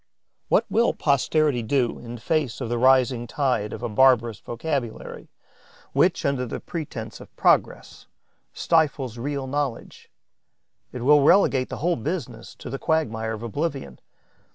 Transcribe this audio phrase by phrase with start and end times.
[0.49, 5.29] What will posterity do in face of the rising tide of a barbarous vocabulary
[5.93, 8.07] which, under the pretence of progress,
[8.51, 10.09] stifles real knowledge?
[10.91, 13.99] It will relegate the whole business to the quagmire of oblivion.